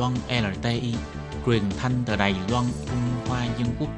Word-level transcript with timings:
Loan 0.00 0.12
LTI, 0.28 0.94
truyền 1.46 1.62
thanh 1.78 1.92
từ 2.06 2.16
Đài 2.16 2.34
Loan, 2.50 2.64
Trung 2.86 3.28
Hoa 3.28 3.44
Dân 3.58 3.68
Quốc. 3.78 3.88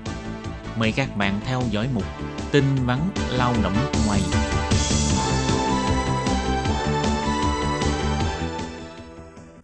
Mời 0.79 0.93
các 0.97 1.17
bạn 1.17 1.41
theo 1.45 1.63
dõi 1.71 1.89
mục 1.95 2.05
tin 2.53 2.65
vắn 2.87 2.99
lao 3.39 3.55
động 3.63 3.73
ngoài. 4.07 4.21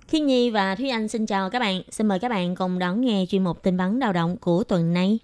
Khiết 0.08 0.22
Nhi 0.22 0.50
và 0.50 0.74
Thúy 0.74 0.88
Anh 0.88 1.08
xin 1.08 1.26
chào 1.26 1.50
các 1.50 1.58
bạn. 1.58 1.82
Xin 1.90 2.06
mời 2.06 2.18
các 2.18 2.28
bạn 2.28 2.54
cùng 2.54 2.78
đón 2.78 3.00
nghe 3.00 3.24
chuyên 3.28 3.44
mục 3.44 3.62
tin 3.62 3.76
vắn 3.76 3.98
lao 3.98 4.12
động 4.12 4.36
của 4.36 4.64
tuần 4.64 4.92
này. 4.92 5.18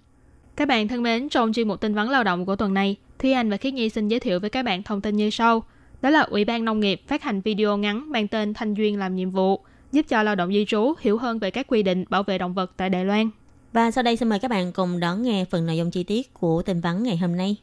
Các 0.55 0.67
bạn 0.67 0.87
thân 0.87 1.03
mến, 1.03 1.29
trong 1.29 1.53
chuyên 1.53 1.67
mục 1.67 1.81
tin 1.81 1.93
vắn 1.93 2.07
lao 2.07 2.23
động 2.23 2.45
của 2.45 2.55
tuần 2.55 2.73
này, 2.73 2.95
Thúy 3.19 3.31
Anh 3.31 3.49
và 3.49 3.57
Khiết 3.57 3.73
Nhi 3.73 3.89
xin 3.89 4.07
giới 4.07 4.19
thiệu 4.19 4.39
với 4.39 4.49
các 4.49 4.63
bạn 4.63 4.83
thông 4.83 5.01
tin 5.01 5.15
như 5.15 5.29
sau. 5.29 5.63
Đó 6.01 6.09
là 6.09 6.21
Ủy 6.21 6.45
ban 6.45 6.65
Nông 6.65 6.79
nghiệp 6.79 7.01
phát 7.07 7.23
hành 7.23 7.41
video 7.41 7.77
ngắn 7.77 8.11
mang 8.11 8.27
tên 8.27 8.53
Thanh 8.53 8.73
Duyên 8.73 8.99
làm 8.99 9.15
nhiệm 9.15 9.31
vụ, 9.31 9.61
giúp 9.95 10.05
cho 10.07 10.23
lao 10.23 10.35
động 10.35 10.53
di 10.53 10.65
trú 10.65 10.93
hiểu 10.99 11.17
hơn 11.17 11.39
về 11.39 11.51
các 11.51 11.67
quy 11.67 11.83
định 11.83 12.05
bảo 12.09 12.23
vệ 12.23 12.37
động 12.37 12.53
vật 12.53 12.71
tại 12.77 12.89
Đài 12.89 13.05
Loan. 13.05 13.29
Và 13.73 13.91
sau 13.91 14.03
đây 14.03 14.15
xin 14.15 14.29
mời 14.29 14.39
các 14.39 14.51
bạn 14.51 14.71
cùng 14.71 14.99
đón 14.99 15.23
nghe 15.23 15.45
phần 15.51 15.65
nội 15.65 15.77
dung 15.77 15.91
chi 15.91 16.03
tiết 16.03 16.33
của 16.33 16.61
tin 16.61 16.81
vắn 16.81 17.03
ngày 17.03 17.17
hôm 17.17 17.35
nay. 17.35 17.55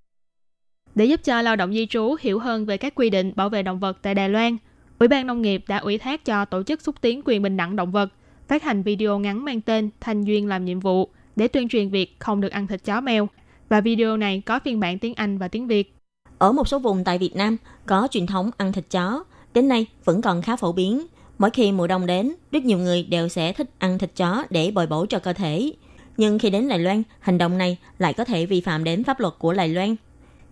Để 0.95 1.05
giúp 1.05 1.21
cho 1.25 1.43
lao 1.43 1.57
động 1.57 1.73
di 1.73 1.87
trú 1.87 2.15
hiểu 2.21 2.39
hơn 2.39 2.67
về 2.67 2.77
các 2.77 2.95
quy 2.95 3.11
định 3.11 3.33
bảo 3.37 3.49
vệ 3.49 3.63
động 3.63 3.79
vật 3.79 3.99
tại 4.03 4.15
Đài 4.15 4.29
Loan, 4.29 4.57
Ủy 4.99 5.09
ban 5.09 5.27
Nông 5.27 5.43
nghiệp 5.43 5.65
đã 5.69 5.79
ủy 5.79 5.99
thác 5.99 6.25
cho 6.25 6.45
Tổ 6.45 6.63
chức 6.63 6.83
xúc 6.83 6.95
tiến 7.01 7.23
quyền 7.25 7.43
bình 7.43 7.57
đẳng 7.57 7.77
động 7.77 7.93
vật 7.93 8.09
phát 8.49 8.63
hành 8.63 8.83
video 8.83 9.19
ngắn 9.19 9.45
mang 9.45 9.61
tên 9.61 9.91
Thanh 10.01 10.25
Duyên 10.25 10.47
làm 10.47 10.65
nhiệm 10.65 10.81
vụ 10.81 11.09
để 11.37 11.49
tuyên 11.49 11.69
truyền 11.69 11.89
việc 11.89 12.17
không 12.19 12.41
được 12.41 12.53
ăn 12.53 12.67
thịt 12.67 12.85
chó 12.85 13.01
mèo. 13.01 13.29
Và 13.69 13.81
video 13.81 14.17
này 14.17 14.43
có 14.47 14.59
phiên 14.65 14.81
bản 14.81 14.99
tiếng 14.99 15.15
Anh 15.15 15.39
và 15.39 15.49
tiếng 15.49 15.67
Việt. 15.67 15.95
Ở 16.39 16.53
một 16.53 16.69
số 16.69 16.79
vùng 16.79 17.05
tại 17.05 17.19
Việt 17.19 17.37
Nam 17.37 17.57
có 17.87 18.09
truyền 18.11 18.27
thống 18.27 18.51
ăn 18.57 18.73
thịt 18.73 18.85
chó, 18.91 19.25
đến 19.55 19.69
nay 19.69 19.87
vẫn 20.05 20.23
còn 20.23 20.43
khá 20.43 20.57
phổ 20.57 20.73
biến. 20.73 21.07
Mỗi 21.39 21.51
khi 21.51 21.73
mùa 21.73 21.87
đông 21.87 22.07
đến, 22.07 22.33
rất 22.53 22.65
nhiều 22.65 22.79
người 22.79 23.03
đều 23.03 23.29
sẽ 23.29 23.53
thích 23.53 23.71
ăn 23.79 23.99
thịt 23.99 24.11
chó 24.17 24.45
để 24.51 24.71
bồi 24.71 24.87
bổ 24.87 25.07
cho 25.07 25.19
cơ 25.19 25.33
thể. 25.33 25.73
Nhưng 26.17 26.39
khi 26.39 26.51
đến 26.51 26.69
Đài 26.69 26.79
Loan, 26.79 27.03
hành 27.21 27.39
động 27.39 27.59
này 27.59 27.79
lại 27.99 28.13
có 28.13 28.25
thể 28.25 28.47
vi 28.47 28.61
phạm 28.61 28.85
đến 28.85 29.05
pháp 29.05 29.21
luật 29.21 29.35
của 29.39 29.53
Đài 29.53 29.69
Loan. 29.69 29.97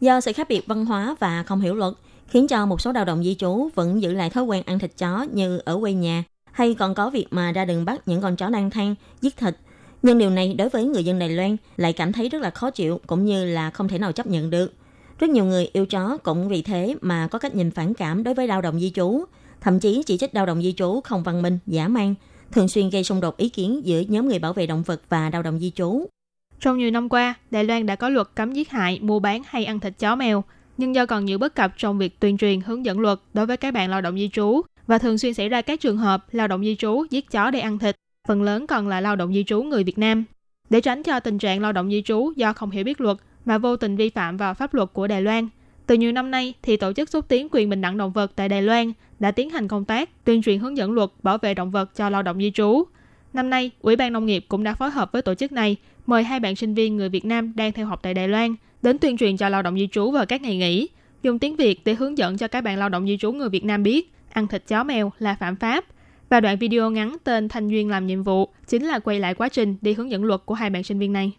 Do 0.00 0.20
sự 0.20 0.32
khác 0.32 0.48
biệt 0.48 0.66
văn 0.66 0.86
hóa 0.86 1.16
và 1.20 1.42
không 1.42 1.60
hiểu 1.60 1.74
luật, 1.74 1.94
khiến 2.28 2.48
cho 2.48 2.66
một 2.66 2.80
số 2.80 2.92
lao 2.92 3.04
động 3.04 3.24
di 3.24 3.34
trú 3.34 3.68
vẫn 3.74 4.02
giữ 4.02 4.12
lại 4.12 4.30
thói 4.30 4.44
quen 4.44 4.62
ăn 4.66 4.78
thịt 4.78 4.92
chó 4.98 5.26
như 5.32 5.60
ở 5.64 5.78
quê 5.80 5.92
nhà, 5.92 6.24
hay 6.52 6.74
còn 6.74 6.94
có 6.94 7.10
việc 7.10 7.26
mà 7.30 7.52
ra 7.52 7.64
đường 7.64 7.84
bắt 7.84 8.08
những 8.08 8.20
con 8.20 8.36
chó 8.36 8.48
lang 8.48 8.70
thang, 8.70 8.94
giết 9.20 9.36
thịt. 9.36 9.56
Nhưng 10.02 10.18
điều 10.18 10.30
này 10.30 10.54
đối 10.54 10.68
với 10.68 10.84
người 10.84 11.04
dân 11.04 11.18
Đài 11.18 11.28
Loan 11.28 11.56
lại 11.76 11.92
cảm 11.92 12.12
thấy 12.12 12.28
rất 12.28 12.42
là 12.42 12.50
khó 12.50 12.70
chịu 12.70 13.00
cũng 13.06 13.24
như 13.24 13.44
là 13.44 13.70
không 13.70 13.88
thể 13.88 13.98
nào 13.98 14.12
chấp 14.12 14.26
nhận 14.26 14.50
được. 14.50 14.74
Rất 15.18 15.30
nhiều 15.30 15.44
người 15.44 15.68
yêu 15.72 15.86
chó 15.86 16.16
cũng 16.22 16.48
vì 16.48 16.62
thế 16.62 16.94
mà 17.00 17.28
có 17.28 17.38
cách 17.38 17.54
nhìn 17.54 17.70
phản 17.70 17.94
cảm 17.94 18.24
đối 18.24 18.34
với 18.34 18.46
lao 18.46 18.60
động 18.60 18.80
di 18.80 18.90
trú, 18.90 19.24
thậm 19.60 19.80
chí 19.80 20.02
chỉ 20.06 20.18
trích 20.18 20.34
lao 20.34 20.46
động 20.46 20.62
di 20.62 20.72
trú 20.72 21.00
không 21.00 21.22
văn 21.22 21.42
minh, 21.42 21.58
giả 21.66 21.88
mang, 21.88 22.14
thường 22.52 22.68
xuyên 22.68 22.90
gây 22.90 23.04
xung 23.04 23.20
đột 23.20 23.36
ý 23.36 23.48
kiến 23.48 23.80
giữa 23.84 24.00
nhóm 24.08 24.28
người 24.28 24.38
bảo 24.38 24.52
vệ 24.52 24.66
động 24.66 24.82
vật 24.82 25.02
và 25.08 25.30
lao 25.32 25.42
động 25.42 25.58
di 25.58 25.70
trú. 25.70 26.06
Trong 26.60 26.78
nhiều 26.78 26.90
năm 26.90 27.08
qua, 27.08 27.34
Đài 27.50 27.64
Loan 27.64 27.86
đã 27.86 27.96
có 27.96 28.08
luật 28.08 28.28
cấm 28.34 28.52
giết 28.52 28.70
hại, 28.70 28.98
mua 29.02 29.18
bán 29.18 29.42
hay 29.46 29.64
ăn 29.64 29.80
thịt 29.80 29.98
chó 29.98 30.16
mèo, 30.16 30.44
nhưng 30.76 30.94
do 30.94 31.06
còn 31.06 31.24
nhiều 31.24 31.38
bất 31.38 31.54
cập 31.54 31.72
trong 31.76 31.98
việc 31.98 32.20
tuyên 32.20 32.38
truyền 32.38 32.60
hướng 32.60 32.84
dẫn 32.84 33.00
luật 33.00 33.18
đối 33.34 33.46
với 33.46 33.56
các 33.56 33.74
bạn 33.74 33.90
lao 33.90 34.00
động 34.00 34.16
di 34.16 34.30
trú 34.32 34.60
và 34.86 34.98
thường 34.98 35.18
xuyên 35.18 35.34
xảy 35.34 35.48
ra 35.48 35.62
các 35.62 35.80
trường 35.80 35.96
hợp 35.96 36.24
lao 36.32 36.48
động 36.48 36.64
di 36.64 36.76
trú 36.76 37.04
giết 37.10 37.30
chó 37.30 37.50
để 37.50 37.60
ăn 37.60 37.78
thịt, 37.78 37.96
phần 38.28 38.42
lớn 38.42 38.66
còn 38.66 38.88
là 38.88 39.00
lao 39.00 39.16
động 39.16 39.34
di 39.34 39.44
trú 39.44 39.62
người 39.62 39.84
Việt 39.84 39.98
Nam. 39.98 40.24
Để 40.70 40.80
tránh 40.80 41.02
cho 41.02 41.20
tình 41.20 41.38
trạng 41.38 41.60
lao 41.60 41.72
động 41.72 41.90
di 41.90 42.02
trú 42.02 42.32
do 42.36 42.52
không 42.52 42.70
hiểu 42.70 42.84
biết 42.84 43.00
luật 43.00 43.16
mà 43.44 43.58
vô 43.58 43.76
tình 43.76 43.96
vi 43.96 44.10
phạm 44.10 44.36
vào 44.36 44.54
pháp 44.54 44.74
luật 44.74 44.88
của 44.92 45.06
Đài 45.06 45.22
Loan, 45.22 45.48
từ 45.90 45.96
nhiều 45.96 46.12
năm 46.12 46.30
nay 46.30 46.54
thì 46.62 46.76
tổ 46.76 46.92
chức 46.92 47.08
xúc 47.08 47.28
tiến 47.28 47.48
quyền 47.50 47.68
bình 47.70 47.80
đẳng 47.80 47.96
động 47.96 48.12
vật 48.12 48.32
tại 48.36 48.48
Đài 48.48 48.62
Loan 48.62 48.92
đã 49.20 49.30
tiến 49.30 49.50
hành 49.50 49.68
công 49.68 49.84
tác 49.84 50.24
tuyên 50.24 50.42
truyền 50.42 50.58
hướng 50.58 50.76
dẫn 50.76 50.92
luật 50.92 51.10
bảo 51.22 51.38
vệ 51.38 51.54
động 51.54 51.70
vật 51.70 51.96
cho 51.96 52.10
lao 52.10 52.22
động 52.22 52.38
di 52.38 52.50
trú. 52.50 52.84
Năm 53.32 53.50
nay, 53.50 53.70
Ủy 53.80 53.96
ban 53.96 54.12
Nông 54.12 54.26
nghiệp 54.26 54.44
cũng 54.48 54.64
đã 54.64 54.74
phối 54.74 54.90
hợp 54.90 55.12
với 55.12 55.22
tổ 55.22 55.34
chức 55.34 55.52
này 55.52 55.76
mời 56.06 56.24
hai 56.24 56.40
bạn 56.40 56.56
sinh 56.56 56.74
viên 56.74 56.96
người 56.96 57.08
Việt 57.08 57.24
Nam 57.24 57.52
đang 57.56 57.72
theo 57.72 57.86
học 57.86 58.00
tại 58.02 58.14
Đài 58.14 58.28
Loan 58.28 58.54
đến 58.82 58.98
tuyên 58.98 59.16
truyền 59.16 59.36
cho 59.36 59.48
lao 59.48 59.62
động 59.62 59.78
di 59.78 59.88
trú 59.92 60.10
vào 60.10 60.26
các 60.26 60.42
ngày 60.42 60.56
nghỉ, 60.56 60.88
dùng 61.22 61.38
tiếng 61.38 61.56
Việt 61.56 61.80
để 61.84 61.94
hướng 61.94 62.18
dẫn 62.18 62.36
cho 62.36 62.48
các 62.48 62.60
bạn 62.60 62.78
lao 62.78 62.88
động 62.88 63.06
di 63.06 63.16
trú 63.16 63.32
người 63.32 63.48
Việt 63.48 63.64
Nam 63.64 63.82
biết 63.82 64.12
ăn 64.32 64.46
thịt 64.46 64.66
chó 64.66 64.84
mèo 64.84 65.12
là 65.18 65.34
phạm 65.34 65.56
pháp. 65.56 65.84
Và 66.28 66.40
đoạn 66.40 66.58
video 66.58 66.90
ngắn 66.90 67.16
tên 67.24 67.48
Thanh 67.48 67.68
Duyên 67.68 67.88
làm 67.88 68.06
nhiệm 68.06 68.22
vụ 68.22 68.48
chính 68.66 68.84
là 68.84 68.98
quay 68.98 69.20
lại 69.20 69.34
quá 69.34 69.48
trình 69.48 69.76
đi 69.80 69.92
hướng 69.92 70.10
dẫn 70.10 70.24
luật 70.24 70.40
của 70.44 70.54
hai 70.54 70.70
bạn 70.70 70.82
sinh 70.82 70.98
viên 70.98 71.12
này. 71.12 71.32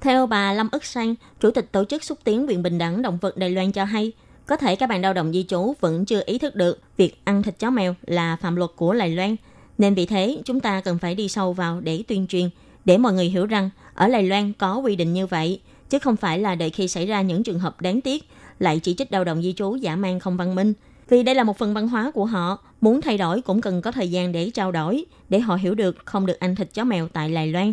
Theo 0.00 0.26
bà 0.26 0.52
Lâm 0.52 0.68
Ức 0.72 0.84
Sang, 0.84 1.14
Chủ 1.40 1.50
tịch 1.50 1.72
Tổ 1.72 1.84
chức 1.84 2.04
Xúc 2.04 2.18
tiến 2.24 2.46
quyền 2.48 2.62
bình 2.62 2.78
đẳng 2.78 3.02
động 3.02 3.18
vật 3.20 3.36
Đài 3.36 3.50
Loan 3.50 3.72
cho 3.72 3.84
hay, 3.84 4.12
có 4.46 4.56
thể 4.56 4.76
các 4.76 4.88
bạn 4.88 5.02
lao 5.02 5.12
động 5.12 5.32
di 5.32 5.44
trú 5.48 5.74
vẫn 5.80 6.04
chưa 6.04 6.22
ý 6.26 6.38
thức 6.38 6.54
được 6.54 6.80
việc 6.96 7.20
ăn 7.24 7.42
thịt 7.42 7.58
chó 7.58 7.70
mèo 7.70 7.94
là 8.06 8.36
phạm 8.36 8.56
luật 8.56 8.70
của 8.76 8.94
Đài 8.94 9.10
Loan. 9.10 9.36
Nên 9.78 9.94
vì 9.94 10.06
thế, 10.06 10.38
chúng 10.44 10.60
ta 10.60 10.80
cần 10.80 10.98
phải 10.98 11.14
đi 11.14 11.28
sâu 11.28 11.52
vào 11.52 11.80
để 11.80 12.02
tuyên 12.08 12.26
truyền, 12.26 12.50
để 12.84 12.98
mọi 12.98 13.12
người 13.12 13.24
hiểu 13.24 13.46
rằng 13.46 13.70
ở 13.94 14.08
Đài 14.08 14.22
Loan 14.22 14.52
có 14.52 14.76
quy 14.76 14.96
định 14.96 15.12
như 15.12 15.26
vậy, 15.26 15.60
chứ 15.90 15.98
không 15.98 16.16
phải 16.16 16.38
là 16.38 16.54
đợi 16.54 16.70
khi 16.70 16.88
xảy 16.88 17.06
ra 17.06 17.22
những 17.22 17.42
trường 17.42 17.58
hợp 17.58 17.80
đáng 17.80 18.00
tiếc, 18.00 18.24
lại 18.58 18.80
chỉ 18.82 18.94
trích 18.94 19.12
lao 19.12 19.24
động 19.24 19.42
di 19.42 19.52
trú 19.52 19.76
giả 19.76 19.96
mang 19.96 20.20
không 20.20 20.36
văn 20.36 20.54
minh. 20.54 20.72
Vì 21.08 21.22
đây 21.22 21.34
là 21.34 21.44
một 21.44 21.58
phần 21.58 21.74
văn 21.74 21.88
hóa 21.88 22.10
của 22.14 22.24
họ, 22.24 22.58
muốn 22.80 23.00
thay 23.00 23.18
đổi 23.18 23.42
cũng 23.42 23.60
cần 23.60 23.82
có 23.82 23.92
thời 23.92 24.10
gian 24.10 24.32
để 24.32 24.50
trao 24.50 24.72
đổi, 24.72 25.04
để 25.28 25.40
họ 25.40 25.56
hiểu 25.56 25.74
được 25.74 25.96
không 26.04 26.26
được 26.26 26.40
ăn 26.40 26.56
thịt 26.56 26.74
chó 26.74 26.84
mèo 26.84 27.08
tại 27.08 27.34
Đài 27.34 27.46
Loan. 27.46 27.72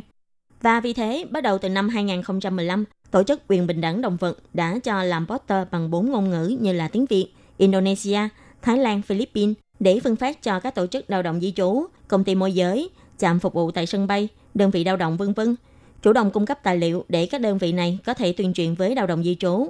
Và 0.63 0.79
vì 0.79 0.93
thế, 0.93 1.25
bắt 1.31 1.41
đầu 1.41 1.57
từ 1.57 1.69
năm 1.69 1.89
2015, 1.89 2.85
Tổ 3.11 3.23
chức 3.23 3.41
quyền 3.47 3.67
bình 3.67 3.81
đẳng 3.81 4.01
động 4.01 4.17
vật 4.17 4.37
đã 4.53 4.79
cho 4.83 5.03
làm 5.03 5.27
poster 5.27 5.67
bằng 5.71 5.91
bốn 5.91 6.11
ngôn 6.11 6.29
ngữ 6.29 6.57
như 6.61 6.73
là 6.73 6.87
tiếng 6.87 7.05
Việt, 7.05 7.27
Indonesia, 7.57 8.19
Thái 8.61 8.77
Lan, 8.77 9.01
Philippines 9.01 9.55
để 9.79 9.99
phân 9.99 10.15
phát 10.15 10.43
cho 10.43 10.59
các 10.59 10.75
tổ 10.75 10.87
chức 10.87 11.09
lao 11.09 11.21
động 11.21 11.39
di 11.41 11.51
trú, 11.51 11.85
công 12.07 12.23
ty 12.23 12.35
môi 12.35 12.53
giới, 12.53 12.89
trạm 13.17 13.39
phục 13.39 13.53
vụ 13.53 13.71
tại 13.71 13.85
sân 13.85 14.07
bay, 14.07 14.27
đơn 14.53 14.71
vị 14.71 14.83
lao 14.83 14.97
động 14.97 15.17
vân 15.17 15.33
vân 15.33 15.55
chủ 16.01 16.13
động 16.13 16.31
cung 16.31 16.45
cấp 16.45 16.59
tài 16.63 16.77
liệu 16.77 17.05
để 17.09 17.25
các 17.25 17.41
đơn 17.41 17.57
vị 17.57 17.71
này 17.71 17.99
có 18.05 18.13
thể 18.13 18.33
tuyên 18.33 18.53
truyền 18.53 18.73
với 18.73 18.95
lao 18.95 19.07
động 19.07 19.23
di 19.23 19.35
trú. 19.35 19.67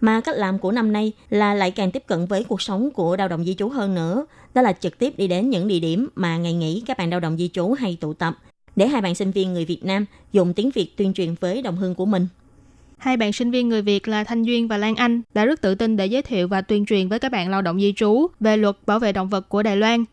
Mà 0.00 0.20
cách 0.20 0.36
làm 0.36 0.58
của 0.58 0.72
năm 0.72 0.92
nay 0.92 1.12
là 1.30 1.54
lại 1.54 1.70
càng 1.70 1.90
tiếp 1.90 2.02
cận 2.06 2.26
với 2.26 2.44
cuộc 2.44 2.62
sống 2.62 2.90
của 2.90 3.16
lao 3.16 3.28
động 3.28 3.44
di 3.44 3.54
trú 3.54 3.68
hơn 3.68 3.94
nữa, 3.94 4.26
đó 4.54 4.62
là 4.62 4.72
trực 4.72 4.98
tiếp 4.98 5.14
đi 5.16 5.26
đến 5.26 5.50
những 5.50 5.68
địa 5.68 5.80
điểm 5.80 6.08
mà 6.14 6.36
ngày 6.36 6.52
nghỉ 6.52 6.82
các 6.86 6.98
bạn 6.98 7.10
lao 7.10 7.20
động 7.20 7.36
di 7.36 7.48
trú 7.48 7.72
hay 7.72 7.98
tụ 8.00 8.12
tập, 8.14 8.38
để 8.76 8.88
hai 8.88 9.02
bạn 9.02 9.14
sinh 9.14 9.30
viên 9.30 9.52
người 9.52 9.64
Việt 9.64 9.84
Nam 9.84 10.04
dùng 10.32 10.54
tiếng 10.54 10.70
Việt 10.70 10.96
tuyên 10.96 11.14
truyền 11.14 11.34
với 11.40 11.62
đồng 11.62 11.76
hương 11.76 11.94
của 11.94 12.06
mình. 12.06 12.26
Hai 12.98 13.16
bạn 13.16 13.32
sinh 13.32 13.50
viên 13.50 13.68
người 13.68 13.82
Việt 13.82 14.08
là 14.08 14.24
Thanh 14.24 14.42
Duyên 14.42 14.68
và 14.68 14.76
Lan 14.76 14.96
Anh 14.96 15.22
đã 15.34 15.44
rất 15.44 15.60
tự 15.60 15.74
tin 15.74 15.96
để 15.96 16.06
giới 16.06 16.22
thiệu 16.22 16.48
và 16.48 16.60
tuyên 16.60 16.86
truyền 16.86 17.08
với 17.08 17.18
các 17.18 17.32
bạn 17.32 17.50
lao 17.50 17.62
động 17.62 17.80
di 17.80 17.92
trú 17.96 18.26
về 18.40 18.56
luật 18.56 18.76
bảo 18.86 18.98
vệ 18.98 19.12
động 19.12 19.28
vật 19.28 19.48
của 19.48 19.62
Đài 19.62 19.76
Loan. 19.76 20.04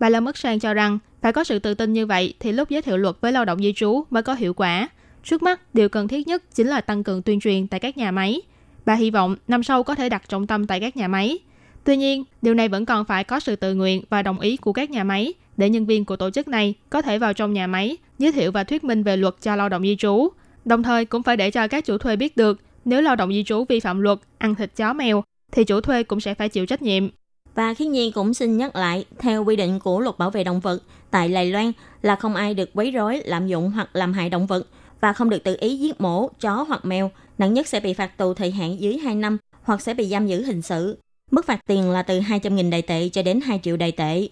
Bà 0.00 0.08
Lâm 0.08 0.24
Ước 0.24 0.36
Sang 0.36 0.60
cho 0.60 0.74
rằng 0.74 0.98
phải 1.22 1.32
có 1.32 1.44
sự 1.44 1.58
tự 1.58 1.74
tin 1.74 1.92
như 1.92 2.06
vậy 2.06 2.34
thì 2.40 2.52
lúc 2.52 2.70
giới 2.70 2.82
thiệu 2.82 2.96
luật 2.96 3.16
với 3.20 3.32
lao 3.32 3.44
động 3.44 3.58
di 3.58 3.72
trú 3.76 4.04
mới 4.10 4.22
có 4.22 4.34
hiệu 4.34 4.54
quả. 4.54 4.88
Trước 5.24 5.42
mắt, 5.42 5.74
điều 5.74 5.88
cần 5.88 6.08
thiết 6.08 6.26
nhất 6.26 6.42
chính 6.54 6.66
là 6.66 6.80
tăng 6.80 7.04
cường 7.04 7.22
tuyên 7.22 7.40
truyền 7.40 7.66
tại 7.66 7.80
các 7.80 7.98
nhà 7.98 8.10
máy. 8.10 8.40
Bà 8.84 8.94
hy 8.94 9.10
vọng 9.10 9.36
năm 9.48 9.62
sau 9.62 9.82
có 9.82 9.94
thể 9.94 10.08
đặt 10.08 10.28
trọng 10.28 10.46
tâm 10.46 10.66
tại 10.66 10.80
các 10.80 10.96
nhà 10.96 11.08
máy. 11.08 11.38
Tuy 11.84 11.96
nhiên, 11.96 12.24
điều 12.42 12.54
này 12.54 12.68
vẫn 12.68 12.86
còn 12.86 13.04
phải 13.04 13.24
có 13.24 13.40
sự 13.40 13.56
tự 13.56 13.74
nguyện 13.74 14.02
và 14.10 14.22
đồng 14.22 14.40
ý 14.40 14.56
của 14.56 14.72
các 14.72 14.90
nhà 14.90 15.04
máy 15.04 15.34
để 15.56 15.70
nhân 15.70 15.86
viên 15.86 16.04
của 16.04 16.16
tổ 16.16 16.30
chức 16.30 16.48
này 16.48 16.74
có 16.90 17.02
thể 17.02 17.18
vào 17.18 17.32
trong 17.32 17.52
nhà 17.52 17.66
máy, 17.66 17.96
giới 18.18 18.32
thiệu 18.32 18.52
và 18.52 18.64
thuyết 18.64 18.84
minh 18.84 19.02
về 19.02 19.16
luật 19.16 19.34
cho 19.42 19.56
lao 19.56 19.68
động 19.68 19.82
di 19.82 19.96
trú. 19.96 20.28
Đồng 20.64 20.82
thời 20.82 21.04
cũng 21.04 21.22
phải 21.22 21.36
để 21.36 21.50
cho 21.50 21.68
các 21.68 21.84
chủ 21.84 21.98
thuê 21.98 22.16
biết 22.16 22.36
được 22.36 22.60
nếu 22.84 23.02
lao 23.02 23.16
động 23.16 23.32
di 23.32 23.44
trú 23.44 23.64
vi 23.68 23.80
phạm 23.80 24.00
luật 24.00 24.18
ăn 24.38 24.54
thịt 24.54 24.76
chó 24.76 24.92
mèo 24.92 25.24
thì 25.52 25.64
chủ 25.64 25.80
thuê 25.80 26.02
cũng 26.02 26.20
sẽ 26.20 26.34
phải 26.34 26.48
chịu 26.48 26.66
trách 26.66 26.82
nhiệm. 26.82 27.08
Và 27.54 27.74
Khiết 27.74 27.88
Nhi 27.88 28.10
cũng 28.10 28.34
xin 28.34 28.56
nhắc 28.56 28.76
lại, 28.76 29.04
theo 29.18 29.44
quy 29.44 29.56
định 29.56 29.80
của 29.80 30.00
luật 30.00 30.18
bảo 30.18 30.30
vệ 30.30 30.44
động 30.44 30.60
vật, 30.60 30.82
tại 31.10 31.28
Lài 31.28 31.50
Loan 31.50 31.72
là 32.02 32.16
không 32.16 32.34
ai 32.34 32.54
được 32.54 32.70
quấy 32.74 32.90
rối, 32.90 33.22
lạm 33.24 33.46
dụng 33.46 33.70
hoặc 33.70 33.88
làm 33.92 34.12
hại 34.12 34.30
động 34.30 34.46
vật 34.46 34.66
và 35.00 35.12
không 35.12 35.30
được 35.30 35.44
tự 35.44 35.56
ý 35.60 35.76
giết 35.76 36.00
mổ 36.00 36.28
chó 36.40 36.64
hoặc 36.68 36.84
mèo, 36.84 37.10
nặng 37.38 37.54
nhất 37.54 37.68
sẽ 37.68 37.80
bị 37.80 37.94
phạt 37.94 38.16
tù 38.18 38.34
thời 38.34 38.50
hạn 38.50 38.80
dưới 38.80 38.98
2 38.98 39.14
năm 39.14 39.38
hoặc 39.62 39.80
sẽ 39.80 39.94
bị 39.94 40.06
giam 40.06 40.26
giữ 40.26 40.42
hình 40.42 40.62
sự. 40.62 40.98
Mức 41.30 41.46
phạt 41.46 41.60
tiền 41.66 41.90
là 41.90 42.02
từ 42.02 42.20
200.000 42.20 42.70
đài 42.70 42.82
tệ 42.82 43.08
cho 43.08 43.22
đến 43.22 43.40
2 43.40 43.60
triệu 43.62 43.76
đài 43.76 43.92
tệ. 43.92 44.28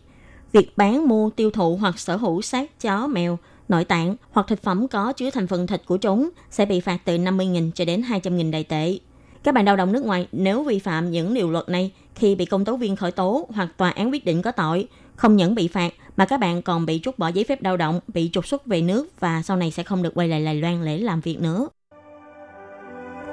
Việc 0.55 0.77
bán, 0.77 1.09
mua, 1.09 1.31
tiêu 1.31 1.51
thụ 1.51 1.77
hoặc 1.77 1.99
sở 1.99 2.17
hữu 2.17 2.43
xác 2.43 2.81
chó, 2.81 3.07
mèo, 3.07 3.39
nội 3.69 3.85
tạng 3.85 4.17
hoặc 4.31 4.47
thực 4.49 4.63
phẩm 4.63 4.89
có 4.89 5.13
chứa 5.13 5.31
thành 5.31 5.47
phần 5.47 5.67
thịt 5.67 5.83
của 5.87 5.97
chúng 5.97 6.31
sẽ 6.51 6.67
bị 6.67 6.81
phạt 6.81 6.99
từ 7.05 7.17
50.000 7.17 7.71
cho 7.71 7.85
đến 7.85 8.03
200.000 8.03 8.51
đài 8.51 8.65
tệ. 8.65 8.99
Các 9.43 9.55
bạn 9.55 9.65
lao 9.65 9.77
động 9.77 9.93
nước 9.93 10.05
ngoài 10.05 10.29
nếu 10.33 10.63
vi 10.63 10.79
phạm 10.79 11.11
những 11.11 11.35
điều 11.35 11.51
luật 11.51 11.69
này 11.69 11.93
khi 12.15 12.35
bị 12.35 12.45
công 12.45 12.65
tố 12.65 12.77
viên 12.77 12.97
khởi 12.97 13.11
tố 13.11 13.47
hoặc 13.51 13.69
tòa 13.77 13.91
án 13.91 14.13
quyết 14.13 14.25
định 14.25 14.43
có 14.43 14.53
tội, 14.53 14.89
không 15.17 15.37
những 15.37 15.55
bị 15.55 15.69
phạt 15.69 15.93
mà 16.17 16.25
các 16.25 16.41
bạn 16.41 16.63
còn 16.63 16.87
bị 16.87 17.01
trút 17.03 17.19
bỏ 17.19 17.29
giấy 17.29 17.45
phép 17.45 17.63
lao 17.63 17.77
động, 17.77 18.01
bị 18.09 18.31
trục 18.33 18.47
xuất 18.47 18.67
về 18.67 18.81
nước 18.81 19.21
và 19.21 19.43
sau 19.43 19.57
này 19.57 19.71
sẽ 19.71 19.83
không 19.83 20.03
được 20.03 20.15
quay 20.15 20.29
lại 20.29 20.45
Đài 20.45 20.55
Loan 20.55 20.85
để 20.85 20.99
làm 20.99 21.21
việc 21.21 21.41
nữa. 21.41 21.69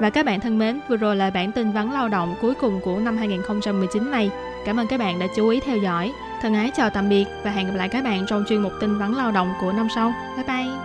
Và 0.01 0.09
các 0.09 0.25
bạn 0.25 0.39
thân 0.39 0.59
mến, 0.59 0.79
vừa 0.89 0.97
rồi 0.97 1.15
là 1.15 1.29
bản 1.29 1.51
tin 1.51 1.71
vắn 1.71 1.91
lao 1.91 2.07
động 2.07 2.35
cuối 2.41 2.53
cùng 2.55 2.81
của 2.83 2.99
năm 2.99 3.17
2019 3.17 4.11
này. 4.11 4.29
Cảm 4.65 4.79
ơn 4.79 4.87
các 4.87 4.99
bạn 4.99 5.19
đã 5.19 5.27
chú 5.35 5.49
ý 5.49 5.59
theo 5.59 5.77
dõi. 5.77 6.11
Thân 6.41 6.53
ái 6.53 6.71
chào 6.75 6.89
tạm 6.89 7.09
biệt 7.09 7.25
và 7.43 7.51
hẹn 7.51 7.67
gặp 7.67 7.73
lại 7.75 7.89
các 7.89 8.03
bạn 8.03 8.25
trong 8.27 8.43
chuyên 8.49 8.61
mục 8.61 8.73
tin 8.81 8.97
vắn 8.97 9.13
lao 9.13 9.31
động 9.31 9.53
của 9.61 9.71
năm 9.71 9.87
sau. 9.95 10.13
Bye 10.35 10.45
bye! 10.45 10.81